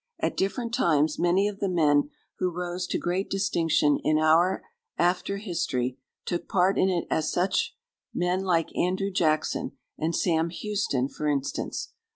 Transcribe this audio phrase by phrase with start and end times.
[0.19, 2.09] At different times many of the men
[2.39, 4.63] who rose to great distinction in our
[4.97, 7.75] after history took part in it as such:
[8.11, 11.89] men like Andrew Jackson and Sam Houston, for instance.